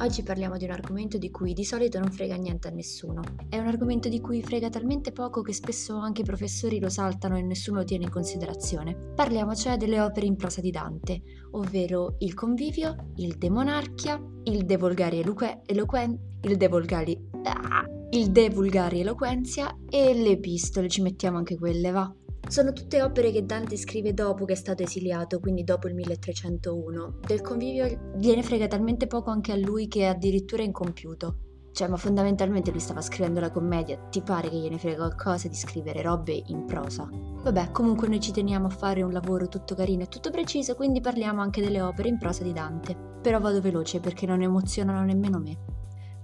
Oggi 0.00 0.22
parliamo 0.22 0.56
di 0.56 0.64
un 0.64 0.70
argomento 0.70 1.18
di 1.18 1.30
cui 1.30 1.52
di 1.52 1.62
solito 1.62 1.98
non 1.98 2.10
frega 2.10 2.34
niente 2.34 2.68
a 2.68 2.70
nessuno. 2.70 3.20
È 3.50 3.58
un 3.58 3.66
argomento 3.66 4.08
di 4.08 4.18
cui 4.18 4.42
frega 4.42 4.70
talmente 4.70 5.12
poco 5.12 5.42
che 5.42 5.52
spesso 5.52 5.98
anche 5.98 6.22
i 6.22 6.24
professori 6.24 6.80
lo 6.80 6.88
saltano 6.88 7.36
e 7.36 7.42
nessuno 7.42 7.80
lo 7.80 7.84
tiene 7.84 8.04
in 8.04 8.10
considerazione. 8.10 9.12
Parliamo 9.14 9.54
cioè 9.54 9.76
delle 9.76 10.00
opere 10.00 10.24
in 10.24 10.36
prosa 10.36 10.62
di 10.62 10.70
Dante, 10.70 11.20
ovvero 11.50 12.14
il 12.20 12.32
Convivio, 12.32 13.10
il 13.16 13.36
De 13.36 13.50
Monarchia, 13.50 14.18
il 14.44 14.64
De 14.64 14.76
Volgari 14.78 15.18
Eloque- 15.18 15.60
Eloquen- 15.66 16.18
il 16.44 16.56
De 16.56 16.68
Volgari... 16.68 17.28
Ah, 17.42 17.84
il 18.12 18.32
De 18.32 18.50
Vulgari 18.50 19.00
Eloquenzia 19.00 19.76
e 19.88 20.14
le 20.14 20.30
epistole, 20.30 20.88
ci 20.88 21.00
mettiamo 21.00 21.36
anche 21.36 21.56
quelle, 21.56 21.90
va? 21.90 22.12
Sono 22.48 22.72
tutte 22.72 23.02
opere 23.02 23.30
che 23.30 23.46
Dante 23.46 23.76
scrive 23.76 24.12
dopo 24.12 24.44
che 24.44 24.54
è 24.54 24.56
stato 24.56 24.82
esiliato, 24.82 25.38
quindi 25.38 25.62
dopo 25.62 25.86
il 25.86 25.94
1301. 25.94 27.20
Del 27.26 27.40
convivio 27.40 28.12
gliene 28.16 28.42
frega 28.42 28.66
talmente 28.66 29.06
poco 29.06 29.30
anche 29.30 29.52
a 29.52 29.56
lui 29.56 29.86
che 29.86 30.00
è 30.00 30.06
addirittura 30.06 30.62
incompiuto. 30.62 31.36
Cioè, 31.72 31.86
ma 31.88 31.96
fondamentalmente 31.96 32.72
lui 32.72 32.80
stava 32.80 33.00
scrivendo 33.00 33.38
la 33.38 33.52
commedia, 33.52 33.96
ti 34.10 34.22
pare 34.22 34.48
che 34.48 34.56
gliene 34.56 34.78
frega 34.78 34.96
qualcosa 34.96 35.46
di 35.46 35.54
scrivere 35.54 36.02
robe 36.02 36.42
in 36.46 36.64
prosa? 36.64 37.08
Vabbè, 37.08 37.70
comunque 37.70 38.08
noi 38.08 38.20
ci 38.20 38.32
teniamo 38.32 38.66
a 38.66 38.70
fare 38.70 39.02
un 39.02 39.12
lavoro 39.12 39.48
tutto 39.48 39.76
carino 39.76 40.02
e 40.02 40.08
tutto 40.08 40.30
preciso, 40.30 40.74
quindi 40.74 41.00
parliamo 41.00 41.40
anche 41.40 41.62
delle 41.62 41.80
opere 41.80 42.08
in 42.08 42.18
prosa 42.18 42.42
di 42.42 42.52
Dante. 42.52 42.96
Però 43.22 43.38
vado 43.38 43.60
veloce 43.60 44.00
perché 44.00 44.26
non 44.26 44.42
emozionano 44.42 45.04
nemmeno 45.04 45.38
me. 45.38 45.56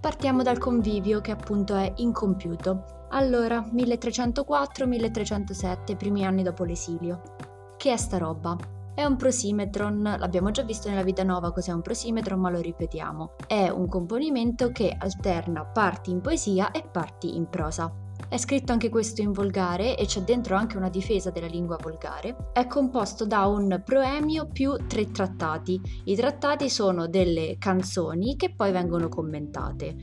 Partiamo 0.00 0.42
dal 0.42 0.58
convivio 0.58 1.20
che 1.20 1.30
appunto 1.30 1.74
è 1.76 1.92
incompiuto. 1.96 2.95
Allora, 3.10 3.64
1304-1307, 3.72 5.96
primi 5.96 6.24
anni 6.24 6.42
dopo 6.42 6.64
l'esilio. 6.64 7.22
Che 7.76 7.92
è 7.92 7.96
sta 7.96 8.18
roba? 8.18 8.56
È 8.94 9.04
un 9.04 9.16
prosimetron, 9.16 10.16
l'abbiamo 10.18 10.50
già 10.50 10.62
visto 10.62 10.88
nella 10.88 11.02
vita 11.02 11.22
nuova 11.22 11.52
cos'è 11.52 11.70
un 11.70 11.82
prosimetron, 11.82 12.40
ma 12.40 12.50
lo 12.50 12.60
ripetiamo. 12.60 13.34
È 13.46 13.68
un 13.68 13.88
componimento 13.88 14.70
che 14.70 14.96
alterna 14.98 15.64
parti 15.66 16.10
in 16.10 16.20
poesia 16.20 16.70
e 16.70 16.82
parti 16.82 17.36
in 17.36 17.48
prosa. 17.48 17.92
È 18.28 18.38
scritto 18.38 18.72
anche 18.72 18.88
questo 18.88 19.20
in 19.20 19.32
volgare 19.32 19.96
e 19.96 20.06
c'è 20.06 20.22
dentro 20.22 20.56
anche 20.56 20.76
una 20.76 20.88
difesa 20.88 21.30
della 21.30 21.46
lingua 21.46 21.78
volgare. 21.80 22.50
È 22.52 22.66
composto 22.66 23.24
da 23.24 23.46
un 23.46 23.82
proemio 23.84 24.48
più 24.48 24.74
tre 24.88 25.10
trattati. 25.10 25.80
I 26.04 26.16
trattati 26.16 26.68
sono 26.68 27.06
delle 27.06 27.56
canzoni 27.58 28.36
che 28.36 28.52
poi 28.54 28.72
vengono 28.72 29.08
commentate. 29.08 29.94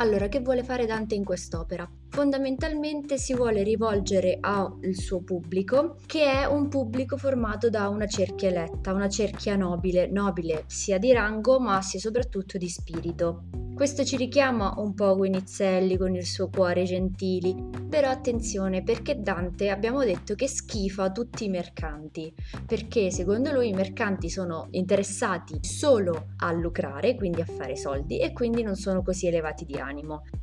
Allora, 0.00 0.28
che 0.28 0.40
vuole 0.40 0.64
fare 0.64 0.86
Dante 0.86 1.14
in 1.14 1.24
quest'opera? 1.24 1.86
Fondamentalmente 2.08 3.18
si 3.18 3.34
vuole 3.34 3.62
rivolgere 3.62 4.38
al 4.40 4.78
suo 4.92 5.20
pubblico, 5.22 5.98
che 6.06 6.24
è 6.24 6.46
un 6.46 6.68
pubblico 6.68 7.18
formato 7.18 7.68
da 7.68 7.88
una 7.88 8.06
cerchia 8.06 8.48
eletta, 8.48 8.94
una 8.94 9.10
cerchia 9.10 9.56
nobile, 9.56 10.10
nobile 10.10 10.64
sia 10.68 10.96
di 10.96 11.12
rango 11.12 11.60
ma 11.60 11.82
sia 11.82 12.00
soprattutto 12.00 12.56
di 12.56 12.68
spirito. 12.68 13.44
Questo 13.74 14.04
ci 14.04 14.16
richiama 14.16 14.74
un 14.76 14.92
po' 14.92 15.16
Guinizelli 15.16 15.96
con 15.96 16.14
il 16.14 16.26
suo 16.26 16.50
cuore 16.50 16.84
gentili, 16.84 17.54
però 17.88 18.10
attenzione 18.10 18.82
perché 18.82 19.20
Dante 19.20 19.70
abbiamo 19.70 20.04
detto 20.04 20.34
che 20.34 20.48
schifa 20.48 21.10
tutti 21.10 21.44
i 21.44 21.48
mercanti, 21.48 22.34
perché 22.66 23.10
secondo 23.10 23.52
lui 23.52 23.68
i 23.68 23.72
mercanti 23.72 24.28
sono 24.28 24.66
interessati 24.72 25.60
solo 25.62 26.32
a 26.38 26.52
lucrare, 26.52 27.14
quindi 27.14 27.40
a 27.40 27.46
fare 27.46 27.74
soldi 27.74 28.18
e 28.18 28.32
quindi 28.32 28.62
non 28.62 28.74
sono 28.74 29.02
così 29.02 29.28
elevati 29.28 29.64
di 29.64 29.74
animo. 29.78 29.89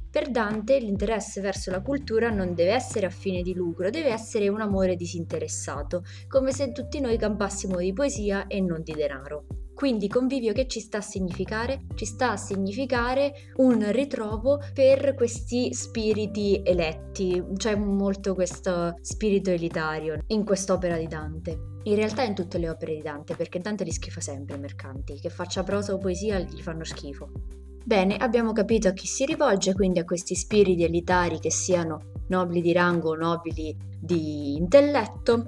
Per 0.09 0.29
Dante 0.29 0.79
l'interesse 0.79 1.41
verso 1.41 1.71
la 1.71 1.81
cultura 1.81 2.29
non 2.29 2.53
deve 2.53 2.71
essere 2.71 3.05
a 3.05 3.11
fine 3.11 3.41
di 3.41 3.53
lucro, 3.53 3.89
deve 3.89 4.09
essere 4.09 4.47
un 4.47 4.61
amore 4.61 4.95
disinteressato, 4.95 6.03
come 6.27 6.51
se 6.51 6.71
tutti 6.71 6.99
noi 6.99 7.17
campassimo 7.17 7.77
di 7.77 7.93
poesia 7.93 8.47
e 8.47 8.61
non 8.61 8.81
di 8.81 8.93
denaro. 8.93 9.45
Quindi 9.77 10.07
convivio 10.07 10.53
che 10.53 10.65
ci 10.65 10.79
sta 10.79 10.97
a 10.97 11.01
significare? 11.01 11.85
Ci 11.93 12.05
sta 12.05 12.31
a 12.31 12.37
significare 12.37 13.51
un 13.57 13.91
ritrovo 13.91 14.59
per 14.73 15.13
questi 15.13 15.71
spiriti 15.71 16.59
eletti, 16.63 17.43
c'è 17.55 17.75
molto 17.75 18.33
questo 18.33 18.95
spirito 19.01 19.51
elitario 19.51 20.23
in 20.29 20.43
quest'opera 20.45 20.97
di 20.97 21.05
Dante. 21.05 21.75
In 21.83 21.95
realtà 21.95 22.23
in 22.23 22.33
tutte 22.33 22.57
le 22.57 22.69
opere 22.69 22.95
di 22.95 23.03
Dante, 23.03 23.35
perché 23.35 23.59
Dante 23.59 23.83
li 23.83 23.91
schifa 23.91 24.19
sempre 24.19 24.55
i 24.55 24.59
mercanti, 24.59 25.19
che 25.19 25.29
faccia 25.29 25.61
prosa 25.61 25.93
o 25.93 25.99
poesia 25.99 26.39
gli 26.39 26.61
fanno 26.63 26.83
schifo. 26.83 27.29
Bene, 27.87 28.17
abbiamo 28.17 28.51
capito 28.51 28.89
a 28.89 28.91
chi 28.91 29.07
si 29.07 29.23
rivolge, 29.23 29.73
quindi 29.73 29.99
a 29.99 30.03
questi 30.03 30.35
spiriti 30.35 30.83
elitari 30.83 31.39
che 31.39 31.49
siano 31.49 32.11
nobili 32.27 32.59
di 32.59 32.73
rango 32.73 33.11
o 33.11 33.15
nobili 33.15 33.73
di 33.97 34.57
intelletto, 34.57 35.45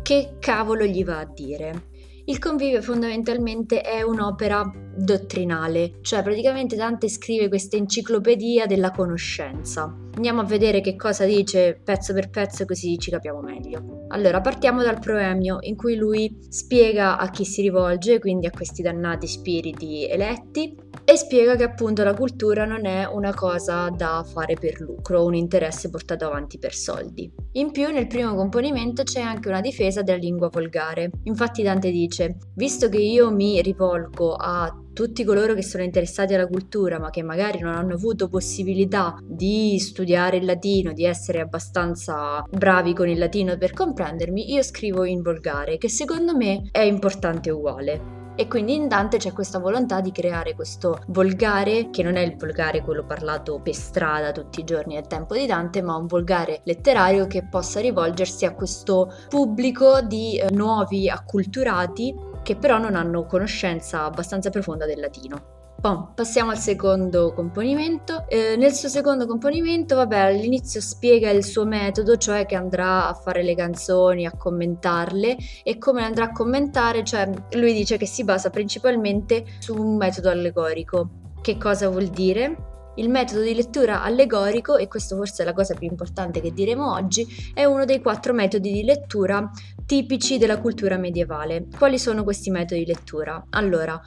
che 0.00 0.36
cavolo 0.38 0.84
gli 0.84 1.02
va 1.02 1.18
a 1.18 1.24
dire? 1.24 1.88
Il 2.26 2.38
convivio 2.38 2.80
fondamentalmente 2.80 3.80
è 3.80 4.02
un'opera 4.02 4.62
dottrinale, 4.94 5.98
cioè 6.02 6.22
praticamente 6.22 6.76
Dante 6.76 7.08
scrive 7.08 7.48
questa 7.48 7.76
enciclopedia 7.76 8.66
della 8.66 8.92
conoscenza. 8.92 9.92
Andiamo 10.14 10.40
a 10.40 10.44
vedere 10.44 10.80
che 10.80 10.96
cosa 10.96 11.24
dice 11.24 11.80
pezzo 11.82 12.12
per 12.12 12.30
pezzo 12.30 12.64
così 12.64 12.98
ci 12.98 13.10
capiamo 13.10 13.40
meglio. 13.40 14.04
Allora, 14.08 14.40
partiamo 14.40 14.82
dal 14.82 14.98
proemio 14.98 15.58
in 15.60 15.76
cui 15.76 15.94
lui 15.94 16.36
spiega 16.48 17.16
a 17.16 17.30
chi 17.30 17.44
si 17.44 17.62
rivolge, 17.62 18.18
quindi 18.18 18.46
a 18.46 18.50
questi 18.50 18.82
dannati 18.82 19.26
spiriti 19.26 20.08
eletti, 20.08 20.76
e 21.04 21.16
spiega 21.16 21.56
che 21.56 21.62
appunto 21.62 22.02
la 22.02 22.14
cultura 22.14 22.64
non 22.64 22.86
è 22.86 23.06
una 23.06 23.32
cosa 23.34 23.88
da 23.88 24.24
fare 24.24 24.54
per 24.54 24.80
lucro, 24.80 25.24
un 25.24 25.34
interesse 25.34 25.88
portato 25.88 26.26
avanti 26.26 26.58
per 26.58 26.74
soldi. 26.74 27.32
In 27.52 27.70
più 27.70 27.90
nel 27.90 28.06
primo 28.06 28.34
componimento 28.34 29.02
c'è 29.04 29.20
anche 29.20 29.48
una 29.48 29.60
difesa 29.60 30.02
della 30.02 30.18
lingua 30.18 30.50
volgare. 30.50 31.10
Infatti 31.24 31.62
Dante 31.62 31.90
dice, 31.90 32.36
visto 32.54 32.88
che 32.88 32.98
io 32.98 33.32
mi 33.32 33.62
rivolgo 33.62 34.34
a 34.34 34.79
tutti 34.92 35.24
coloro 35.24 35.54
che 35.54 35.62
sono 35.62 35.82
interessati 35.82 36.34
alla 36.34 36.46
cultura 36.46 36.98
ma 36.98 37.10
che 37.10 37.22
magari 37.22 37.60
non 37.60 37.74
hanno 37.74 37.94
avuto 37.94 38.28
possibilità 38.28 39.16
di 39.22 39.78
studiare 39.78 40.38
il 40.38 40.44
latino, 40.44 40.92
di 40.92 41.04
essere 41.04 41.40
abbastanza 41.40 42.44
bravi 42.50 42.94
con 42.94 43.08
il 43.08 43.18
latino 43.18 43.56
per 43.56 43.72
comprendermi, 43.72 44.52
io 44.52 44.62
scrivo 44.62 45.04
in 45.04 45.22
volgare, 45.22 45.78
che 45.78 45.88
secondo 45.88 46.36
me 46.36 46.68
è 46.70 46.80
importante 46.80 47.50
uguale. 47.50 48.18
E 48.36 48.48
quindi 48.48 48.74
in 48.74 48.88
Dante 48.88 49.18
c'è 49.18 49.32
questa 49.32 49.58
volontà 49.58 50.00
di 50.00 50.12
creare 50.12 50.54
questo 50.54 51.02
volgare, 51.08 51.90
che 51.90 52.02
non 52.02 52.16
è 52.16 52.20
il 52.20 52.36
volgare 52.38 52.82
quello 52.82 53.04
parlato 53.04 53.60
per 53.60 53.74
strada 53.74 54.32
tutti 54.32 54.60
i 54.60 54.64
giorni 54.64 54.96
al 54.96 55.06
tempo 55.06 55.34
di 55.34 55.44
Dante, 55.44 55.82
ma 55.82 55.96
un 55.96 56.06
volgare 56.06 56.62
letterario 56.64 57.26
che 57.26 57.46
possa 57.46 57.80
rivolgersi 57.80 58.46
a 58.46 58.54
questo 58.54 59.12
pubblico 59.28 60.00
di 60.00 60.38
eh, 60.38 60.46
nuovi 60.52 61.10
acculturati 61.10 62.28
che 62.42 62.56
però 62.56 62.78
non 62.78 62.94
hanno 62.94 63.24
conoscenza 63.24 64.04
abbastanza 64.04 64.50
profonda 64.50 64.86
del 64.86 65.00
latino. 65.00 65.58
Bon, 65.80 66.12
passiamo 66.14 66.50
al 66.50 66.58
secondo 66.58 67.32
componimento. 67.32 68.26
Eh, 68.28 68.54
nel 68.56 68.74
suo 68.74 68.90
secondo 68.90 69.26
componimento, 69.26 69.96
vabbè, 69.96 70.18
all'inizio 70.18 70.78
spiega 70.78 71.30
il 71.30 71.42
suo 71.42 71.64
metodo, 71.64 72.18
cioè 72.18 72.44
che 72.44 72.54
andrà 72.54 73.08
a 73.08 73.14
fare 73.14 73.42
le 73.42 73.54
canzoni, 73.54 74.26
a 74.26 74.36
commentarle 74.36 75.38
e 75.62 75.78
come 75.78 76.04
andrà 76.04 76.24
a 76.24 76.32
commentare, 76.32 77.02
cioè 77.02 77.30
lui 77.52 77.72
dice 77.72 77.96
che 77.96 78.04
si 78.04 78.24
basa 78.24 78.50
principalmente 78.50 79.44
su 79.58 79.74
un 79.74 79.96
metodo 79.96 80.28
allegorico. 80.28 81.08
Che 81.40 81.56
cosa 81.56 81.88
vuol 81.88 82.08
dire? 82.08 82.69
Il 82.96 83.08
metodo 83.08 83.42
di 83.42 83.54
lettura 83.54 84.02
allegorico, 84.02 84.76
e 84.76 84.88
questo 84.88 85.16
forse 85.16 85.42
è 85.42 85.46
la 85.46 85.52
cosa 85.52 85.74
più 85.74 85.88
importante 85.88 86.40
che 86.40 86.52
diremo 86.52 86.92
oggi, 86.92 87.26
è 87.54 87.64
uno 87.64 87.84
dei 87.84 88.00
quattro 88.00 88.32
metodi 88.32 88.72
di 88.72 88.82
lettura 88.82 89.50
tipici 89.86 90.38
della 90.38 90.60
cultura 90.60 90.96
medievale. 90.96 91.66
Quali 91.76 91.98
sono 91.98 92.24
questi 92.24 92.50
metodi 92.50 92.84
di 92.84 92.92
lettura? 92.92 93.46
Allora, 93.50 94.00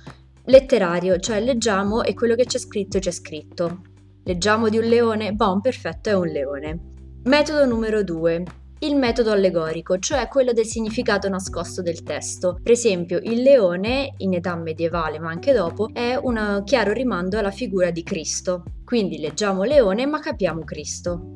letterario, 0.45 1.17
cioè 1.19 1.39
leggiamo 1.39 2.03
e 2.03 2.13
quello 2.13 2.35
che 2.35 2.45
c'è 2.45 2.59
scritto 2.59 2.99
c'è 2.99 3.11
scritto. 3.11 3.81
Leggiamo 4.23 4.69
di 4.69 4.77
un 4.77 4.85
leone? 4.85 5.33
Bon, 5.33 5.61
perfetto, 5.61 6.09
è 6.09 6.13
un 6.13 6.27
leone. 6.27 6.79
Metodo 7.23 7.65
numero 7.65 8.03
2 8.03 8.43
il 8.83 8.95
metodo 8.95 9.31
allegorico, 9.31 9.97
cioè 9.97 10.27
quello 10.27 10.51
del 10.51 10.65
significato 10.65 11.29
nascosto 11.29 11.81
del 11.81 12.03
testo. 12.03 12.59
Per 12.61 12.71
esempio, 12.71 13.19
il 13.23 13.41
leone, 13.41 14.13
in 14.17 14.33
età 14.33 14.55
medievale 14.55 15.19
ma 15.19 15.29
anche 15.29 15.53
dopo, 15.53 15.89
è 15.93 16.15
un 16.15 16.61
chiaro 16.65 16.91
rimando 16.91 17.37
alla 17.37 17.51
figura 17.51 17.91
di 17.91 18.03
Cristo. 18.03 18.63
Quindi 18.83 19.19
leggiamo 19.19 19.63
leone 19.63 20.05
ma 20.05 20.19
capiamo 20.19 20.63
Cristo. 20.63 21.31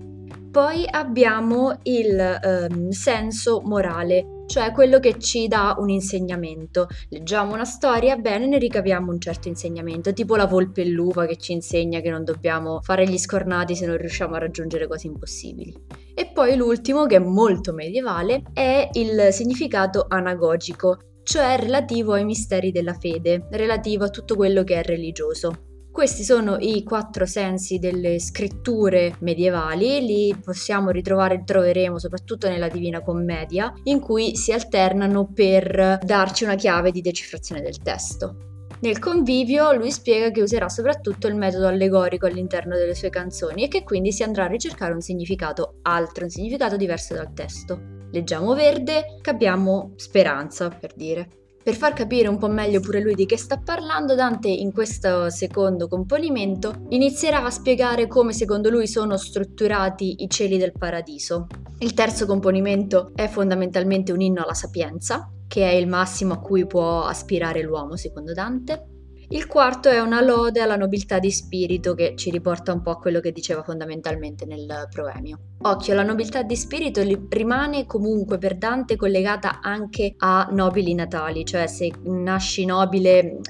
Poi 0.52 0.86
abbiamo 0.90 1.78
il 1.84 2.68
um, 2.70 2.90
senso 2.90 3.62
morale, 3.64 4.37
cioè 4.48 4.72
quello 4.72 5.00
che 5.00 5.20
ci 5.20 5.48
dà 5.48 5.76
un 5.78 5.90
insegnamento. 5.90 6.88
Leggiamo 7.10 7.54
una 7.54 7.66
storia, 7.66 8.16
bene, 8.16 8.48
ne 8.48 8.58
ricaviamo 8.58 9.12
un 9.12 9.20
certo 9.20 9.48
insegnamento, 9.48 10.14
tipo 10.14 10.36
la 10.36 10.48
volpe 10.48 10.82
e 10.82 10.88
l'uva 10.88 11.26
che 11.28 11.38
ci 11.38 11.52
insegna 11.52 12.00
che 12.00 12.10
non 12.10 12.24
dobbiamo 12.24 12.80
fare 12.82 13.08
gli 13.08 13.18
scornati 13.18 13.76
se 13.76 13.86
non 13.86 13.98
riusciamo 13.98 14.36
a 14.36 14.40
raggiungere 14.40 14.88
cose 14.88 15.08
impossibili. 15.08 15.76
E 16.16 16.32
poi 16.34 16.56
l'ultimo, 16.56 17.06
che 17.06 17.18
è 17.18 17.20
molto 17.20 17.74
medievale, 17.74 18.42
è 18.54 18.90
il 18.94 19.28
significato 19.32 20.06
anagogico, 20.08 21.22
cioè 21.24 21.58
relativo 21.60 22.14
ai 22.14 22.26
misteri 22.26 22.72
della 22.72 22.94
fede, 22.94 23.48
relativo 23.52 24.06
a 24.06 24.10
tutto 24.10 24.36
quello 24.36 24.64
che 24.64 24.80
è 24.80 24.84
religioso. 24.84 25.67
Questi 25.98 26.24
sono 26.24 26.58
i 26.60 26.84
quattro 26.84 27.26
sensi 27.26 27.80
delle 27.80 28.20
scritture 28.20 29.16
medievali, 29.22 30.06
li 30.06 30.40
possiamo 30.46 30.92
ritrovare, 30.92 31.44
troveremo 31.44 31.98
soprattutto 31.98 32.48
nella 32.48 32.68
Divina 32.68 33.02
Commedia, 33.02 33.74
in 33.86 34.00
cui 34.00 34.36
si 34.36 34.52
alternano 34.52 35.28
per 35.34 35.98
darci 36.04 36.44
una 36.44 36.54
chiave 36.54 36.92
di 36.92 37.02
decifrazione 37.02 37.64
del 37.64 37.82
testo. 37.82 38.68
Nel 38.82 39.00
convivio 39.00 39.74
lui 39.74 39.90
spiega 39.90 40.30
che 40.30 40.44
userà 40.44 40.70
soprattutto 40.70 41.26
il 41.26 41.36
metodo 41.36 41.66
allegorico 41.66 42.28
all'interno 42.28 42.76
delle 42.76 42.94
sue 42.94 43.10
canzoni 43.10 43.64
e 43.64 43.68
che 43.68 43.84
quindi 43.84 44.12
si 44.12 44.22
andrà 44.22 44.44
a 44.44 44.50
ricercare 44.50 44.94
un 44.94 45.02
significato 45.02 45.80
altro, 45.82 46.26
un 46.26 46.30
significato 46.30 46.78
diverso 46.78 47.16
dal 47.16 47.34
testo. 47.34 47.82
Leggiamo 48.12 48.54
verde, 48.54 49.18
capiamo 49.20 49.94
speranza, 49.96 50.70
per 50.70 50.94
dire. 50.94 51.47
Per 51.68 51.76
far 51.76 51.92
capire 51.92 52.30
un 52.30 52.38
po' 52.38 52.48
meglio 52.48 52.80
pure 52.80 53.02
lui 53.02 53.14
di 53.14 53.26
che 53.26 53.36
sta 53.36 53.60
parlando, 53.60 54.16
Dante 54.16 54.48
in 54.48 54.72
questo 54.72 55.30
secondo 55.30 55.90
componimento 55.90 56.86
inizierà 56.92 57.44
a 57.44 57.50
spiegare 57.50 58.08
come 58.08 58.32
secondo 58.32 58.70
lui 58.70 58.88
sono 58.88 59.18
strutturati 59.18 60.24
i 60.24 60.30
cieli 60.30 60.58
del 60.58 60.72
paradiso. 60.72 61.48
Il 61.80 61.94
terzo 61.94 62.26
componimento 62.26 63.12
è 63.14 63.28
fondamentalmente 63.28 64.14
un 64.14 64.22
inno 64.22 64.44
alla 64.44 64.54
sapienza, 64.54 65.30
che 65.46 65.70
è 65.70 65.74
il 65.74 65.90
massimo 65.90 66.36
a 66.36 66.40
cui 66.40 66.66
può 66.66 67.04
aspirare 67.04 67.62
l'uomo 67.64 67.98
secondo 67.98 68.32
Dante. 68.32 68.97
Il 69.30 69.48
quarto 69.48 69.90
è 69.90 70.00
una 70.00 70.22
lode 70.22 70.62
alla 70.62 70.78
nobiltà 70.78 71.20
di 71.20 71.32
spirito 71.32 71.94
che 71.96 72.14
ci 72.16 72.32
riporta 72.32 72.72
un 72.72 72.82
po' 72.82 72.92
a 72.92 72.98
quello 72.98 73.20
che 73.20 73.34
diceva 73.34 73.62
fondamentalmente 73.62 74.46
nel 74.46 74.88
proemio. 74.90 75.40
Occhio, 75.64 75.96
la 75.96 76.04
nobiltà 76.04 76.44
di 76.44 76.56
spirito 76.56 77.02
rimane 77.30 77.86
comunque 77.86 78.38
per 78.38 78.58
Dante 78.58 78.96
collegata 78.96 79.60
anche 79.60 80.14
a 80.20 80.48
nobili 80.52 80.94
natali, 80.94 81.44
cioè 81.44 81.68
se 81.68 81.92
nasci 82.04 82.64
nobile 82.64 83.20
eh, 83.20 83.42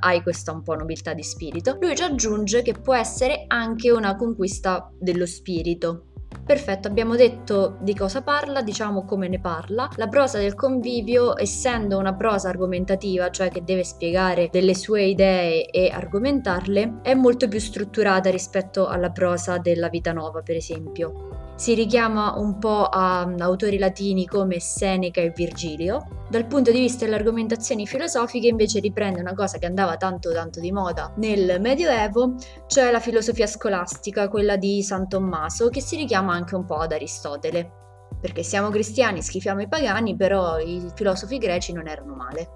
hai 0.00 0.22
questa 0.22 0.52
un 0.52 0.62
po' 0.62 0.74
nobiltà 0.74 1.12
di 1.12 1.22
spirito. 1.22 1.76
Lui 1.78 1.94
ci 1.94 2.04
aggiunge 2.04 2.62
che 2.62 2.72
può 2.72 2.94
essere 2.94 3.44
anche 3.48 3.90
una 3.90 4.16
conquista 4.16 4.90
dello 4.98 5.26
spirito, 5.26 6.06
Perfetto, 6.44 6.88
abbiamo 6.88 7.14
detto 7.14 7.76
di 7.80 7.94
cosa 7.94 8.22
parla, 8.22 8.62
diciamo 8.62 9.04
come 9.04 9.28
ne 9.28 9.38
parla. 9.38 9.88
La 9.96 10.08
prosa 10.08 10.38
del 10.38 10.54
convivio, 10.54 11.38
essendo 11.38 11.98
una 11.98 12.14
prosa 12.14 12.48
argomentativa, 12.48 13.30
cioè 13.30 13.50
che 13.50 13.64
deve 13.64 13.84
spiegare 13.84 14.48
delle 14.50 14.74
sue 14.74 15.04
idee 15.04 15.66
e 15.66 15.90
argomentarle, 15.90 17.00
è 17.02 17.14
molto 17.14 17.48
più 17.48 17.58
strutturata 17.60 18.30
rispetto 18.30 18.86
alla 18.86 19.10
prosa 19.10 19.58
della 19.58 19.88
vita 19.88 20.12
nuova, 20.12 20.40
per 20.40 20.56
esempio 20.56 21.47
si 21.58 21.74
richiama 21.74 22.38
un 22.38 22.56
po' 22.60 22.86
a 22.86 23.26
mm, 23.26 23.40
autori 23.40 23.78
latini 23.78 24.26
come 24.26 24.60
Seneca 24.60 25.20
e 25.20 25.32
Virgilio. 25.34 26.06
Dal 26.30 26.46
punto 26.46 26.70
di 26.70 26.78
vista 26.78 27.04
delle 27.04 27.16
argomentazioni 27.16 27.84
filosofiche 27.84 28.46
invece 28.46 28.78
riprende 28.78 29.20
una 29.20 29.34
cosa 29.34 29.58
che 29.58 29.66
andava 29.66 29.96
tanto 29.96 30.32
tanto 30.32 30.60
di 30.60 30.70
moda 30.70 31.12
nel 31.16 31.60
Medioevo, 31.60 32.36
cioè 32.68 32.92
la 32.92 33.00
filosofia 33.00 33.48
scolastica, 33.48 34.28
quella 34.28 34.56
di 34.56 34.84
San 34.84 35.08
Tommaso, 35.08 35.68
che 35.68 35.80
si 35.80 35.96
richiama 35.96 36.32
anche 36.32 36.54
un 36.54 36.64
po' 36.64 36.76
ad 36.76 36.92
Aristotele. 36.92 37.72
Perché 38.20 38.44
siamo 38.44 38.70
cristiani, 38.70 39.20
schifiamo 39.20 39.60
i 39.60 39.68
pagani, 39.68 40.14
però 40.14 40.58
i 40.58 40.86
filosofi 40.94 41.38
greci 41.38 41.72
non 41.72 41.88
erano 41.88 42.14
male. 42.14 42.48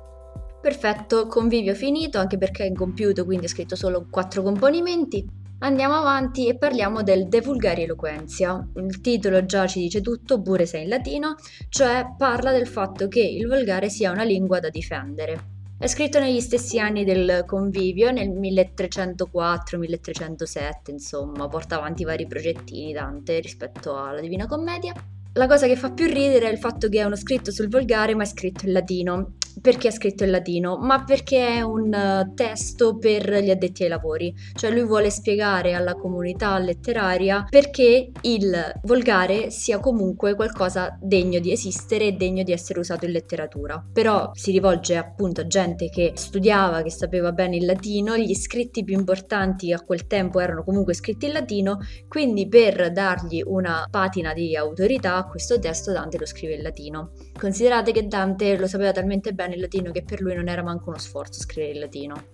Perfetto, 0.61 1.27
convivio 1.27 1.75
finito, 1.75 2.21
anche 2.21 2.39
perché 2.39 2.63
è 2.63 2.69
incompiuto, 2.69 3.25
quindi 3.25 3.47
ho 3.47 3.49
scritto 3.49 3.75
solo 3.75 4.07
quattro 4.09 4.43
componimenti. 4.43 5.41
Andiamo 5.63 5.95
avanti 5.95 6.49
e 6.49 6.59
parliamo 6.59 7.05
del 7.05 7.29
De 7.29 7.41
Vulgari 7.41 7.85
Eloquenzia. 7.85 8.69
Il 8.75 9.01
titolo 9.01 9.45
già 9.45 9.69
ci 9.69 9.79
dice 9.79 10.01
tutto, 10.01 10.43
pure 10.43 10.67
se 10.67 10.79
in 10.79 10.89
latino, 10.89 11.37
cioè 11.69 12.15
parla 12.19 12.51
del 12.51 12.67
fatto 12.67 13.07
che 13.07 13.23
il 13.23 13.47
volgare 13.47 13.89
sia 13.89 14.11
una 14.11 14.25
lingua 14.25 14.59
da 14.59 14.71
difendere. 14.71 15.51
È 15.79 15.87
scritto 15.87 16.19
negli 16.19 16.41
stessi 16.41 16.81
anni 16.81 17.05
del 17.05 17.45
convivio, 17.47 18.11
nel 18.11 18.31
1304-1307, 18.31 20.91
insomma, 20.91 21.47
porta 21.47 21.77
avanti 21.77 22.03
vari 22.03 22.27
progettini 22.27 22.93
Dante 22.93 23.39
rispetto 23.39 23.97
alla 23.97 24.21
Divina 24.21 24.49
Commedia. 24.49 24.93
La 25.35 25.47
cosa 25.47 25.69
che 25.69 25.77
fa 25.77 25.93
più 25.93 26.07
ridere 26.07 26.49
è 26.49 26.53
il 26.53 26.59
fatto 26.59 26.89
che 26.89 26.99
è 26.99 27.05
uno 27.05 27.15
scritto 27.15 27.53
sul 27.53 27.69
volgare 27.69 28.17
ma 28.17 28.25
è 28.25 28.27
scritto 28.27 28.67
in 28.67 28.73
latino 28.73 29.35
perché 29.61 29.89
è 29.89 29.91
scritto 29.91 30.25
in 30.25 30.31
latino, 30.31 30.79
ma 30.79 31.05
perché 31.05 31.57
è 31.57 31.61
un 31.61 31.93
uh, 31.93 32.35
testo 32.35 32.97
per 32.97 33.43
gli 33.43 33.51
addetti 33.51 33.83
ai 33.83 33.89
lavori, 33.89 34.35
cioè 34.55 34.71
lui 34.71 34.85
vuole 34.85 35.11
spiegare 35.11 35.75
alla 35.75 35.95
comunità 35.95 36.59
letteraria 36.59 37.47
perché 37.49 38.11
il 38.23 38.81
volgare 38.85 39.51
sia 39.51 39.79
comunque 39.79 40.35
qualcosa 40.35 40.97
degno 41.01 41.39
di 41.39 41.53
esistere 41.53 42.07
e 42.07 42.13
degno 42.13 42.43
di 42.43 42.53
essere 42.53 42.79
usato 42.79 43.05
in 43.05 43.13
letteratura. 43.13 43.85
Però 43.93 44.31
si 44.35 44.51
rivolge 44.51 44.97
appunto 44.97 45.43
a 45.43 45.47
gente 45.47 45.89
che 45.89 46.13
studiava, 46.15 46.83
che 46.83 46.91
sapeva 46.91 47.33
bene 47.33 47.57
il 47.57 47.67
latino, 47.67 48.17
gli 48.17 48.35
scritti 48.35 48.85
più 48.85 48.97
importanti 48.97 49.73
a 49.73 49.81
quel 49.81 50.07
tempo 50.07 50.41
erano 50.41 50.65
comunque 50.65 50.95
scritti 50.95 51.27
in 51.27 51.33
latino, 51.33 51.79
quindi 52.09 52.49
per 52.49 52.93
dargli 52.93 53.43
una 53.45 53.87
patina 53.91 54.33
di 54.33 54.57
autorità 54.57 55.17
a 55.17 55.27
questo 55.27 55.59
testo 55.59 55.93
Dante 55.93 56.19
lo 56.19 56.27
scrive 56.27 56.55
in 56.55 56.63
latino. 56.63 57.13
Considerate 57.39 57.93
che 57.93 58.07
Dante 58.07 58.57
lo 58.57 58.67
sapeva 58.67 58.93
talmente 58.93 59.33
bene 59.33 59.42
in 59.51 59.61
latino 59.61 59.91
che 59.91 60.05
per 60.05 60.21
lui 60.21 60.35
non 60.35 60.49
era 60.49 60.63
manco 60.63 60.91
uno 60.91 60.99
sforzo 60.99 61.41
scrivere 61.41 61.73
in 61.75 61.81
latino. 61.81 62.25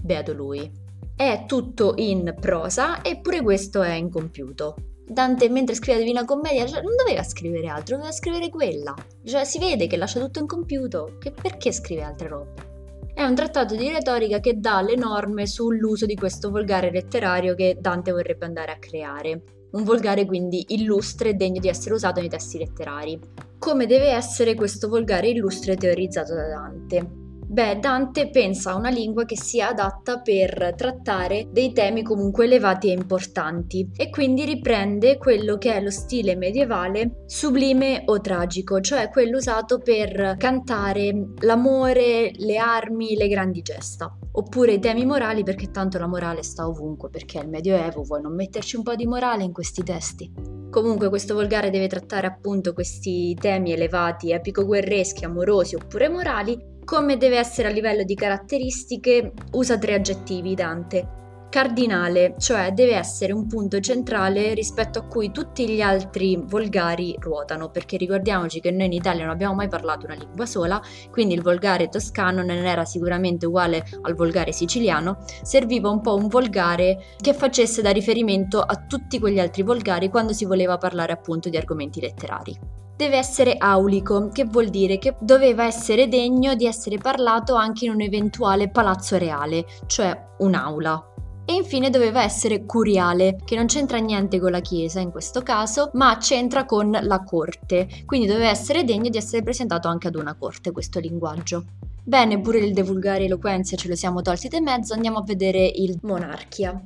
Beato 0.00 0.32
lui. 0.32 0.70
È 1.16 1.44
tutto 1.46 1.94
in 1.96 2.34
prosa 2.40 3.04
eppure 3.04 3.42
questo 3.42 3.82
è 3.82 3.92
incompiuto. 3.92 4.74
Dante 5.06 5.50
mentre 5.50 5.74
scrive 5.74 5.98
la 5.98 6.04
Divina 6.04 6.24
Commedia 6.24 6.66
cioè, 6.66 6.82
non 6.82 6.96
doveva 6.96 7.22
scrivere 7.22 7.68
altro, 7.68 7.96
doveva 7.96 8.12
scrivere 8.12 8.48
quella. 8.48 8.94
Cioè 9.22 9.44
si 9.44 9.58
vede 9.58 9.86
che 9.86 9.96
lascia 9.96 10.18
tutto 10.18 10.40
incompiuto, 10.40 11.18
che 11.18 11.30
perché 11.30 11.72
scrive 11.72 12.02
altre 12.02 12.28
robe? 12.28 12.72
È 13.14 13.22
un 13.22 13.34
trattato 13.34 13.76
di 13.76 13.90
retorica 13.90 14.40
che 14.40 14.58
dà 14.58 14.80
le 14.80 14.96
norme 14.96 15.46
sull'uso 15.46 16.04
di 16.04 16.16
questo 16.16 16.50
volgare 16.50 16.90
letterario 16.90 17.54
che 17.54 17.76
Dante 17.78 18.10
vorrebbe 18.10 18.44
andare 18.44 18.72
a 18.72 18.78
creare. 18.78 19.42
Un 19.70 19.84
volgare 19.84 20.24
quindi 20.24 20.64
illustre 20.68 21.30
e 21.30 21.34
degno 21.34 21.60
di 21.60 21.68
essere 21.68 21.94
usato 21.94 22.20
nei 22.20 22.28
testi 22.28 22.58
letterari 22.58 23.20
come 23.58 23.86
deve 23.86 24.10
essere 24.10 24.54
questo 24.54 24.88
volgare 24.88 25.28
illustre 25.28 25.76
teorizzato 25.76 26.34
da 26.34 26.48
Dante. 26.48 27.22
Beh, 27.46 27.78
Dante 27.78 28.30
pensa 28.30 28.72
a 28.72 28.74
una 28.74 28.88
lingua 28.88 29.24
che 29.24 29.36
sia 29.36 29.68
adatta 29.68 30.20
per 30.20 30.74
trattare 30.76 31.48
dei 31.52 31.72
temi 31.72 32.02
comunque 32.02 32.46
elevati 32.46 32.88
e 32.88 32.94
importanti 32.94 33.90
e 33.96 34.10
quindi 34.10 34.44
riprende 34.44 35.18
quello 35.18 35.56
che 35.58 35.74
è 35.74 35.80
lo 35.80 35.90
stile 35.90 36.36
medievale 36.36 37.22
sublime 37.26 38.02
o 38.06 38.20
tragico, 38.20 38.80
cioè 38.80 39.10
quello 39.10 39.36
usato 39.36 39.78
per 39.78 40.36
cantare 40.38 41.34
l'amore, 41.40 42.32
le 42.34 42.56
armi, 42.56 43.14
le 43.14 43.28
grandi 43.28 43.62
gesta. 43.62 44.12
Oppure 44.32 44.72
i 44.72 44.80
temi 44.80 45.04
morali 45.04 45.44
perché 45.44 45.70
tanto 45.70 45.98
la 45.98 46.08
morale 46.08 46.42
sta 46.42 46.66
ovunque, 46.66 47.08
perché 47.10 47.38
è 47.38 47.42
il 47.42 47.50
Medioevo, 47.50 48.02
vuoi 48.02 48.22
non 48.22 48.34
metterci 48.34 48.76
un 48.76 48.82
po' 48.82 48.96
di 48.96 49.06
morale 49.06 49.44
in 49.44 49.52
questi 49.52 49.84
testi? 49.84 50.53
Comunque 50.74 51.08
questo 51.08 51.34
volgare 51.34 51.70
deve 51.70 51.86
trattare 51.86 52.26
appunto 52.26 52.72
questi 52.72 53.32
temi 53.40 53.70
elevati, 53.70 54.32
epico-guerreschi, 54.32 55.24
amorosi 55.24 55.76
oppure 55.76 56.08
morali, 56.08 56.80
come 56.84 57.16
deve 57.16 57.38
essere 57.38 57.68
a 57.68 57.70
livello 57.70 58.02
di 58.02 58.16
caratteristiche, 58.16 59.34
usa 59.52 59.78
tre 59.78 59.94
aggettivi 59.94 60.56
Dante 60.56 61.22
cardinale, 61.54 62.34
cioè 62.36 62.72
deve 62.72 62.96
essere 62.96 63.32
un 63.32 63.46
punto 63.46 63.78
centrale 63.78 64.54
rispetto 64.54 64.98
a 64.98 65.02
cui 65.02 65.30
tutti 65.30 65.68
gli 65.68 65.80
altri 65.80 66.36
volgari 66.36 67.14
ruotano, 67.20 67.70
perché 67.70 67.96
ricordiamoci 67.96 68.58
che 68.58 68.72
noi 68.72 68.86
in 68.86 68.92
Italia 68.94 69.22
non 69.22 69.34
abbiamo 69.34 69.54
mai 69.54 69.68
parlato 69.68 70.04
una 70.04 70.16
lingua 70.16 70.46
sola, 70.46 70.82
quindi 71.12 71.34
il 71.34 71.42
volgare 71.42 71.88
toscano 71.88 72.42
non 72.42 72.56
era 72.56 72.84
sicuramente 72.84 73.46
uguale 73.46 73.86
al 74.02 74.16
volgare 74.16 74.50
siciliano, 74.50 75.18
serviva 75.44 75.90
un 75.90 76.00
po' 76.00 76.16
un 76.16 76.26
volgare 76.26 76.98
che 77.20 77.32
facesse 77.34 77.82
da 77.82 77.92
riferimento 77.92 78.58
a 78.58 78.74
tutti 78.74 79.20
quegli 79.20 79.38
altri 79.38 79.62
volgari 79.62 80.08
quando 80.08 80.32
si 80.32 80.46
voleva 80.46 80.76
parlare 80.76 81.12
appunto 81.12 81.48
di 81.48 81.56
argomenti 81.56 82.00
letterari 82.00 82.58
deve 82.96 83.16
essere 83.16 83.56
aulico, 83.58 84.28
che 84.28 84.44
vuol 84.44 84.68
dire 84.68 84.98
che 84.98 85.16
doveva 85.20 85.64
essere 85.64 86.06
degno 86.06 86.54
di 86.54 86.64
essere 86.64 86.96
parlato 86.96 87.56
anche 87.56 87.86
in 87.86 87.90
un 87.90 88.00
eventuale 88.00 88.70
palazzo 88.70 89.18
reale, 89.18 89.66
cioè 89.86 90.16
un'aula. 90.38 91.13
E 91.46 91.52
infine 91.52 91.90
doveva 91.90 92.22
essere 92.22 92.64
curiale, 92.64 93.36
che 93.44 93.54
non 93.54 93.66
c'entra 93.66 93.98
niente 93.98 94.40
con 94.40 94.50
la 94.50 94.60
chiesa 94.60 95.00
in 95.00 95.10
questo 95.10 95.42
caso, 95.42 95.90
ma 95.92 96.16
c'entra 96.16 96.64
con 96.64 96.90
la 96.90 97.22
corte, 97.22 97.86
quindi 98.06 98.26
doveva 98.26 98.48
essere 98.48 98.84
degno 98.84 99.10
di 99.10 99.18
essere 99.18 99.42
presentato 99.42 99.88
anche 99.88 100.08
ad 100.08 100.14
una 100.14 100.34
corte 100.34 100.72
questo 100.72 101.00
linguaggio. 101.00 101.64
Bene, 102.02 102.40
pure 102.40 102.58
il 102.58 102.72
divulgare 102.72 103.24
eloquenza 103.24 103.76
ce 103.76 103.88
lo 103.88 103.94
siamo 103.94 104.22
tolti 104.22 104.48
di 104.48 104.60
mezzo, 104.60 104.94
andiamo 104.94 105.18
a 105.18 105.24
vedere 105.24 105.66
il 105.66 105.98
monarchia. 106.02 106.82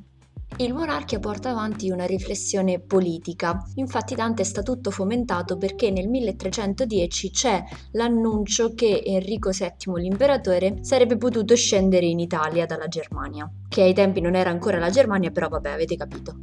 Il 0.56 0.74
monarchia 0.74 1.20
porta 1.20 1.50
avanti 1.50 1.90
una 1.90 2.06
riflessione 2.06 2.80
politica, 2.80 3.64
infatti 3.74 4.16
Dante 4.16 4.42
sta 4.42 4.62
tutto 4.62 4.90
fomentato 4.90 5.56
perché 5.56 5.90
nel 5.90 6.08
1310 6.08 7.30
c'è 7.30 7.62
l'annuncio 7.92 8.74
che 8.74 9.02
Enrico 9.04 9.50
VII, 9.50 10.00
l'imperatore, 10.00 10.78
sarebbe 10.80 11.16
potuto 11.16 11.54
scendere 11.54 12.06
in 12.06 12.18
Italia 12.18 12.66
dalla 12.66 12.88
Germania, 12.88 13.48
che 13.68 13.82
ai 13.82 13.94
tempi 13.94 14.20
non 14.20 14.34
era 14.34 14.50
ancora 14.50 14.78
la 14.78 14.90
Germania, 14.90 15.30
però 15.30 15.48
vabbè 15.48 15.70
avete 15.70 15.96
capito. 15.96 16.34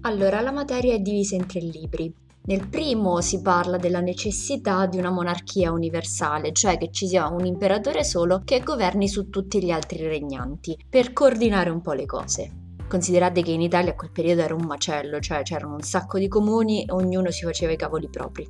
Allora, 0.00 0.40
la 0.40 0.52
materia 0.52 0.94
è 0.94 0.98
divisa 0.98 1.36
in 1.36 1.46
tre 1.46 1.60
libri. 1.60 2.12
Nel 2.46 2.66
primo 2.66 3.20
si 3.20 3.42
parla 3.42 3.76
della 3.76 4.00
necessità 4.00 4.86
di 4.86 4.98
una 4.98 5.10
monarchia 5.10 5.72
universale, 5.72 6.52
cioè 6.52 6.78
che 6.78 6.90
ci 6.90 7.06
sia 7.06 7.28
un 7.28 7.44
imperatore 7.44 8.02
solo 8.02 8.42
che 8.44 8.60
governi 8.60 9.08
su 9.08 9.30
tutti 9.30 9.62
gli 9.62 9.70
altri 9.70 10.06
regnanti, 10.06 10.76
per 10.88 11.12
coordinare 11.12 11.70
un 11.70 11.80
po' 11.80 11.92
le 11.92 12.06
cose. 12.06 12.65
Considerate 12.88 13.42
che 13.42 13.50
in 13.50 13.62
Italia 13.62 13.92
a 13.92 13.94
quel 13.94 14.12
periodo 14.12 14.42
era 14.42 14.54
un 14.54 14.64
macello, 14.64 15.18
cioè 15.18 15.42
c'erano 15.42 15.74
un 15.74 15.82
sacco 15.82 16.18
di 16.18 16.28
comuni 16.28 16.84
e 16.84 16.92
ognuno 16.92 17.30
si 17.30 17.44
faceva 17.44 17.72
i 17.72 17.76
cavoli 17.76 18.08
propri. 18.08 18.48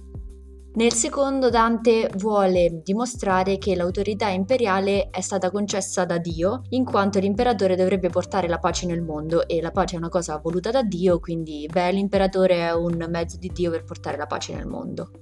Nel 0.76 0.93
secondo 0.93 1.49
Dante 1.49 2.11
vuole 2.16 2.83
dimostrare 2.85 3.57
che 3.57 3.75
l'autorità 3.75 4.28
imperiale 4.28 5.09
è 5.09 5.23
stata 5.23 5.50
concessa 5.50 6.05
da 6.05 6.19
Dio, 6.19 6.64
in 6.69 6.85
quanto 6.85 7.19
l'imperatore 7.19 7.76
dovrebbe 7.76 8.11
portare 8.11 8.47
la 8.47 8.59
pace 8.59 8.85
nel 8.85 9.00
mondo 9.00 9.49
e 9.49 9.62
la 9.62 9.71
pace 9.71 9.95
è 9.95 9.99
una 9.99 10.11
cosa 10.11 10.37
voluta 10.37 10.71
da 10.71 10.83
Dio, 10.83 11.19
quindi 11.19 11.66
beh, 11.66 11.93
l'imperatore 11.93 12.57
è 12.57 12.75
un 12.75 13.07
mezzo 13.09 13.38
di 13.38 13.50
Dio 13.55 13.71
per 13.71 13.85
portare 13.85 14.19
la 14.19 14.26
pace 14.26 14.55
nel 14.55 14.66
mondo. 14.66 15.12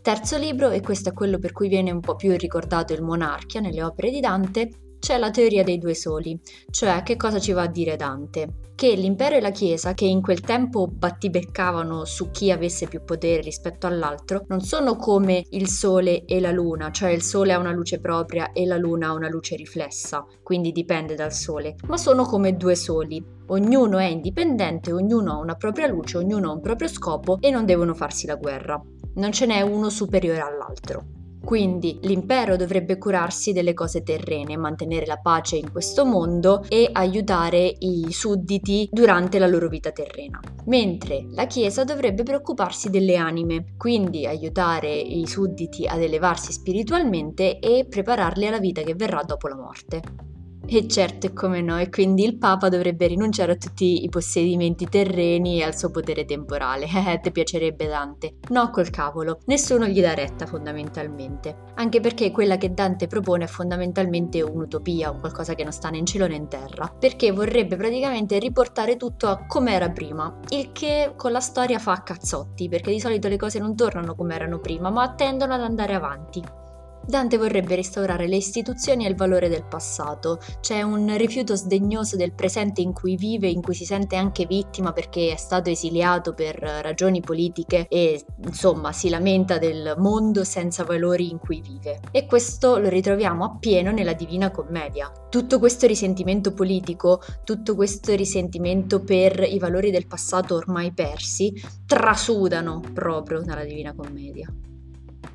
Terzo 0.00 0.38
libro, 0.38 0.70
e 0.70 0.80
questo 0.80 1.08
è 1.08 1.12
quello 1.12 1.40
per 1.40 1.50
cui 1.50 1.66
viene 1.66 1.90
un 1.90 2.00
po' 2.00 2.14
più 2.14 2.36
ricordato 2.36 2.92
il 2.92 3.02
Monarchia 3.02 3.58
nelle 3.58 3.82
opere 3.82 4.10
di 4.10 4.20
Dante, 4.20 4.70
c'è 5.00 5.18
la 5.18 5.30
teoria 5.30 5.64
dei 5.64 5.78
due 5.78 5.94
soli, 5.94 6.38
cioè 6.70 7.02
che 7.02 7.16
cosa 7.16 7.40
ci 7.40 7.52
va 7.52 7.62
a 7.62 7.66
dire 7.66 7.96
Dante? 7.96 8.68
Che 8.74 8.94
l'impero 8.94 9.34
e 9.34 9.40
la 9.40 9.50
Chiesa, 9.50 9.92
che 9.94 10.04
in 10.04 10.22
quel 10.22 10.40
tempo 10.40 10.86
battibeccavano 10.86 12.04
su 12.04 12.30
chi 12.30 12.50
avesse 12.50 12.86
più 12.86 13.02
potere 13.04 13.40
rispetto 13.40 13.86
all'altro, 13.86 14.44
non 14.48 14.60
sono 14.60 14.96
come 14.96 15.44
il 15.50 15.68
Sole 15.68 16.24
e 16.24 16.40
la 16.40 16.50
Luna, 16.50 16.90
cioè 16.90 17.10
il 17.10 17.22
Sole 17.22 17.52
ha 17.52 17.58
una 17.58 17.72
luce 17.72 18.00
propria 18.00 18.52
e 18.52 18.64
la 18.64 18.76
Luna 18.76 19.08
ha 19.08 19.12
una 19.12 19.28
luce 19.28 19.56
riflessa, 19.56 20.24
quindi 20.42 20.72
dipende 20.72 21.14
dal 21.14 21.32
Sole, 21.32 21.76
ma 21.88 21.96
sono 21.96 22.24
come 22.24 22.56
due 22.56 22.74
soli. 22.74 23.22
Ognuno 23.48 23.98
è 23.98 24.04
indipendente, 24.04 24.92
ognuno 24.92 25.32
ha 25.32 25.38
una 25.38 25.56
propria 25.56 25.86
luce, 25.86 26.18
ognuno 26.18 26.50
ha 26.50 26.54
un 26.54 26.60
proprio 26.60 26.88
scopo 26.88 27.38
e 27.40 27.50
non 27.50 27.66
devono 27.66 27.94
farsi 27.94 28.26
la 28.26 28.36
guerra. 28.36 28.80
Non 29.14 29.32
ce 29.32 29.46
n'è 29.46 29.60
uno 29.60 29.90
superiore 29.90 30.40
all'altro. 30.40 31.19
Quindi 31.42 31.98
l'impero 32.02 32.56
dovrebbe 32.56 32.98
curarsi 32.98 33.52
delle 33.52 33.74
cose 33.74 34.02
terrene, 34.02 34.56
mantenere 34.56 35.06
la 35.06 35.16
pace 35.16 35.56
in 35.56 35.72
questo 35.72 36.04
mondo 36.04 36.64
e 36.68 36.88
aiutare 36.92 37.74
i 37.78 38.06
sudditi 38.10 38.88
durante 38.92 39.38
la 39.38 39.46
loro 39.46 39.68
vita 39.68 39.90
terrena. 39.90 40.38
Mentre 40.66 41.26
la 41.30 41.46
Chiesa 41.46 41.84
dovrebbe 41.84 42.22
preoccuparsi 42.22 42.90
delle 42.90 43.16
anime, 43.16 43.74
quindi 43.76 44.26
aiutare 44.26 44.94
i 44.94 45.26
sudditi 45.26 45.86
ad 45.86 46.02
elevarsi 46.02 46.52
spiritualmente 46.52 47.58
e 47.58 47.86
prepararli 47.88 48.46
alla 48.46 48.60
vita 48.60 48.82
che 48.82 48.94
verrà 48.94 49.22
dopo 49.22 49.48
la 49.48 49.56
morte. 49.56 50.29
E 50.72 50.86
certo 50.86 51.26
è 51.26 51.32
come 51.32 51.62
no, 51.62 51.80
e 51.80 51.88
quindi 51.88 52.22
il 52.22 52.38
Papa 52.38 52.68
dovrebbe 52.68 53.08
rinunciare 53.08 53.50
a 53.50 53.56
tutti 53.56 54.04
i 54.04 54.08
possedimenti 54.08 54.88
terreni 54.88 55.58
e 55.58 55.64
al 55.64 55.76
suo 55.76 55.90
potere 55.90 56.24
temporale. 56.24 56.86
Eh, 57.10 57.18
ti 57.18 57.32
piacerebbe 57.32 57.88
Dante? 57.88 58.36
No, 58.50 58.70
col 58.70 58.90
cavolo, 58.90 59.40
nessuno 59.46 59.86
gli 59.86 60.00
dà 60.00 60.14
retta 60.14 60.46
fondamentalmente. 60.46 61.72
Anche 61.74 61.98
perché 61.98 62.30
quella 62.30 62.56
che 62.56 62.72
Dante 62.72 63.08
propone 63.08 63.44
è 63.44 63.48
fondamentalmente 63.48 64.42
un'utopia, 64.42 65.10
o 65.10 65.18
qualcosa 65.18 65.54
che 65.54 65.64
non 65.64 65.72
sta 65.72 65.90
né 65.90 65.98
in 65.98 66.06
cielo 66.06 66.28
né 66.28 66.36
in 66.36 66.46
terra, 66.46 66.86
perché 66.86 67.32
vorrebbe 67.32 67.74
praticamente 67.74 68.38
riportare 68.38 68.96
tutto 68.96 69.26
a 69.26 69.44
come 69.46 69.72
era 69.72 69.90
prima, 69.90 70.38
il 70.50 70.70
che 70.70 71.14
con 71.16 71.32
la 71.32 71.40
storia 71.40 71.80
fa 71.80 72.02
cazzotti, 72.04 72.68
perché 72.68 72.92
di 72.92 73.00
solito 73.00 73.26
le 73.26 73.38
cose 73.38 73.58
non 73.58 73.74
tornano 73.74 74.14
come 74.14 74.36
erano 74.36 74.60
prima, 74.60 74.88
ma 74.90 75.14
tendono 75.14 75.54
ad 75.54 75.62
andare 75.62 75.94
avanti. 75.94 76.59
Dante 77.06 77.38
vorrebbe 77.38 77.74
restaurare 77.74 78.28
le 78.28 78.36
istituzioni 78.36 79.04
e 79.04 79.08
il 79.08 79.16
valore 79.16 79.48
del 79.48 79.64
passato, 79.64 80.38
c'è 80.60 80.82
un 80.82 81.16
rifiuto 81.16 81.56
sdegnoso 81.56 82.16
del 82.16 82.32
presente 82.32 82.80
in 82.82 82.92
cui 82.92 83.16
vive, 83.16 83.48
in 83.48 83.62
cui 83.62 83.74
si 83.74 83.84
sente 83.84 84.16
anche 84.16 84.46
vittima 84.46 84.92
perché 84.92 85.32
è 85.32 85.36
stato 85.36 85.70
esiliato 85.70 86.34
per 86.34 86.56
ragioni 86.56 87.20
politiche 87.20 87.86
e 87.88 88.24
insomma 88.44 88.92
si 88.92 89.08
lamenta 89.08 89.58
del 89.58 89.94
mondo 89.98 90.44
senza 90.44 90.84
valori 90.84 91.30
in 91.30 91.38
cui 91.38 91.60
vive. 91.60 92.00
E 92.10 92.26
questo 92.26 92.78
lo 92.78 92.88
ritroviamo 92.88 93.44
appieno 93.44 93.90
nella 93.90 94.12
Divina 94.12 94.50
Commedia. 94.50 95.10
Tutto 95.28 95.58
questo 95.58 95.86
risentimento 95.86 96.52
politico, 96.52 97.20
tutto 97.44 97.74
questo 97.74 98.14
risentimento 98.14 99.02
per 99.02 99.42
i 99.42 99.58
valori 99.58 99.90
del 99.90 100.06
passato 100.06 100.54
ormai 100.54 100.92
persi, 100.92 101.52
trasudano 101.86 102.80
proprio 102.92 103.40
nella 103.40 103.64
Divina 103.64 103.94
Commedia. 103.94 104.52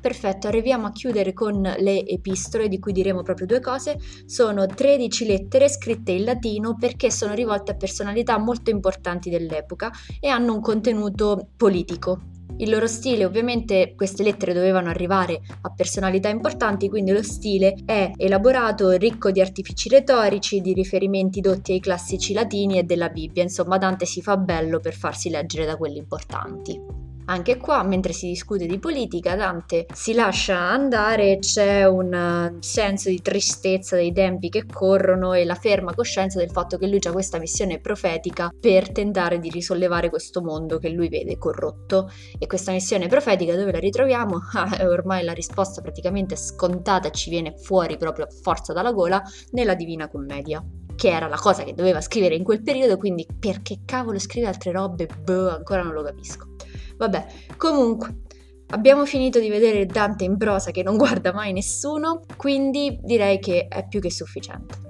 Perfetto, 0.00 0.46
arriviamo 0.46 0.86
a 0.86 0.92
chiudere 0.92 1.32
con 1.32 1.60
le 1.62 2.06
epistole 2.06 2.68
di 2.68 2.78
cui 2.78 2.92
diremo 2.92 3.22
proprio 3.22 3.46
due 3.46 3.60
cose. 3.60 3.98
Sono 4.24 4.66
13 4.66 5.26
lettere 5.26 5.68
scritte 5.68 6.12
in 6.12 6.24
latino 6.24 6.76
perché 6.78 7.10
sono 7.10 7.34
rivolte 7.34 7.72
a 7.72 7.76
personalità 7.76 8.38
molto 8.38 8.70
importanti 8.70 9.30
dell'epoca 9.30 9.90
e 10.20 10.28
hanno 10.28 10.54
un 10.54 10.60
contenuto 10.60 11.48
politico. 11.56 12.34
Il 12.58 12.70
loro 12.70 12.86
stile, 12.86 13.24
ovviamente, 13.24 13.94
queste 13.94 14.22
lettere 14.22 14.54
dovevano 14.54 14.88
arrivare 14.88 15.40
a 15.62 15.72
personalità 15.74 16.28
importanti, 16.28 16.88
quindi 16.88 17.12
lo 17.12 17.22
stile 17.22 17.74
è 17.84 18.12
elaborato, 18.16 18.92
ricco 18.92 19.30
di 19.30 19.40
artifici 19.42 19.90
retorici, 19.90 20.60
di 20.62 20.72
riferimenti 20.72 21.40
dotti 21.40 21.72
ai 21.72 21.80
classici 21.80 22.32
latini 22.32 22.78
e 22.78 22.84
della 22.84 23.10
Bibbia. 23.10 23.42
Insomma, 23.42 23.76
Dante 23.76 24.06
si 24.06 24.22
fa 24.22 24.38
bello 24.38 24.80
per 24.80 24.94
farsi 24.94 25.28
leggere 25.28 25.66
da 25.66 25.76
quelli 25.76 25.98
importanti. 25.98 27.05
Anche 27.28 27.56
qua, 27.56 27.82
mentre 27.82 28.12
si 28.12 28.28
discute 28.28 28.66
di 28.66 28.78
politica, 28.78 29.34
Dante 29.34 29.86
si 29.92 30.14
lascia 30.14 30.56
andare, 30.56 31.38
c'è 31.40 31.84
un 31.84 32.14
eh, 32.14 32.56
senso 32.60 33.08
di 33.08 33.20
tristezza 33.20 33.96
dei 33.96 34.12
tempi 34.12 34.48
che 34.48 34.64
corrono 34.64 35.32
e 35.32 35.44
la 35.44 35.56
ferma 35.56 35.92
coscienza 35.92 36.38
del 36.38 36.50
fatto 36.50 36.78
che 36.78 36.86
lui 36.86 37.00
ha 37.02 37.10
questa 37.10 37.38
missione 37.38 37.80
profetica 37.80 38.50
per 38.60 38.92
tentare 38.92 39.40
di 39.40 39.50
risollevare 39.50 40.08
questo 40.08 40.40
mondo 40.40 40.78
che 40.78 40.90
lui 40.90 41.08
vede 41.08 41.36
corrotto. 41.36 42.08
E 42.38 42.46
questa 42.46 42.70
missione 42.70 43.08
profetica 43.08 43.56
dove 43.56 43.72
la 43.72 43.78
ritroviamo? 43.78 44.38
Ah, 44.56 44.88
ormai 44.88 45.22
la 45.22 45.34
risposta 45.34 45.82
praticamente 45.82 46.34
scontata 46.34 47.10
ci 47.10 47.28
viene 47.28 47.54
fuori 47.58 47.98
proprio 47.98 48.24
a 48.24 48.28
forza 48.42 48.72
dalla 48.72 48.92
gola 48.92 49.22
nella 49.50 49.74
Divina 49.74 50.08
Commedia 50.08 50.64
che 50.94 51.10
era 51.10 51.28
la 51.28 51.36
cosa 51.36 51.62
che 51.62 51.74
doveva 51.74 52.00
scrivere 52.00 52.36
in 52.36 52.42
quel 52.42 52.62
periodo, 52.62 52.96
quindi 52.96 53.26
perché 53.38 53.80
cavolo 53.84 54.18
scrive 54.18 54.46
altre 54.46 54.72
robe? 54.72 55.06
Boh, 55.22 55.50
ancora 55.50 55.82
non 55.82 55.92
lo 55.92 56.02
capisco. 56.02 56.55
Vabbè, 56.96 57.26
comunque, 57.56 58.22
abbiamo 58.68 59.04
finito 59.04 59.38
di 59.38 59.48
vedere 59.48 59.86
Dante 59.86 60.24
in 60.24 60.36
prosa 60.36 60.70
che 60.70 60.82
non 60.82 60.96
guarda 60.98 61.32
mai 61.32 61.52
nessuno, 61.52 62.22
quindi 62.36 62.98
direi 63.02 63.38
che 63.38 63.66
è 63.68 63.86
più 63.86 64.00
che 64.00 64.10
sufficiente. 64.10 64.85